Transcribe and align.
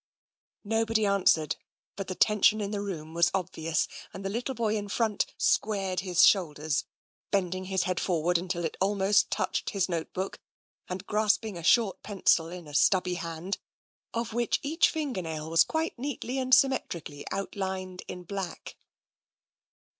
"Nobody 0.63 1.05
answered, 1.05 1.57
but 1.95 2.07
the 2.07 2.15
tension 2.15 2.59
in 2.59 2.71
the 2.71 2.81
room 2.81 3.13
was 3.13 3.29
obvious, 3.35 3.87
and 4.11 4.25
the 4.25 4.31
little 4.31 4.55
boy 4.55 4.75
in 4.75 4.87
front 4.89 5.27
squared 5.37 5.99
his 5.99 6.25
shoul 6.25 6.55
ders, 6.55 6.85
bending 7.29 7.65
his 7.65 7.83
head 7.83 7.99
forward 7.99 8.39
until 8.39 8.65
it 8.65 8.75
almost 8.81 9.29
touched 9.29 9.69
his 9.69 9.87
note 9.87 10.11
book, 10.11 10.39
and 10.89 11.05
grasping 11.05 11.55
a 11.55 11.61
short 11.61 12.01
pencil 12.01 12.47
in 12.47 12.67
a 12.67 12.73
stubby 12.73 13.13
hand 13.13 13.59
of 14.11 14.33
which 14.33 14.59
each 14.63 14.89
fingernail 14.89 15.51
was 15.51 15.63
quite 15.63 15.99
neatly 15.99 16.39
and 16.39 16.55
symmetrically 16.55 17.23
outlined 17.31 18.01
in 18.07 18.23
black. 18.23 18.77